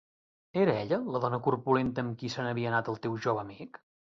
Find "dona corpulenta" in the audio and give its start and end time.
1.25-2.05